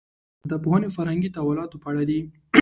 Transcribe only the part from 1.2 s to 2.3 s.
تحولاتو په اړه دي.